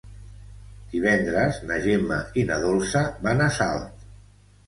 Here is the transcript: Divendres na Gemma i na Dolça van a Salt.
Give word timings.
Divendres 0.93 1.59
na 1.71 1.77
Gemma 1.83 2.17
i 2.43 2.45
na 2.51 2.59
Dolça 2.65 3.05
van 3.27 3.43
a 3.49 3.51
Salt. 3.59 4.09